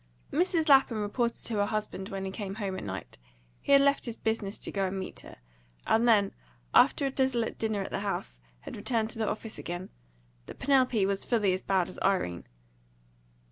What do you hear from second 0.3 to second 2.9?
Mrs. Lapham reported to her husband when he came home at